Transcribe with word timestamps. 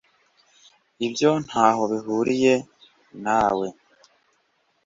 ibyo 1.07 1.31
ntaho 1.45 1.81
bihuriye 1.91 2.53
na 3.23 3.41
we 3.57 3.67